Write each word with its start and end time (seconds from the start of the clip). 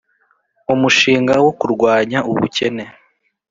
umushinga 0.73 1.33
wo 1.43 1.51
kurwanya 1.59 2.19
ubukene 2.31 2.83